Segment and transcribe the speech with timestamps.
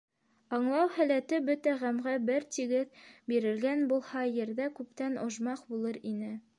[0.57, 6.39] Аңлау һәләте бөтә ғәмгә бер тигеҙ бирелгән булһа, ерҙә күптән ожмах булыр ине.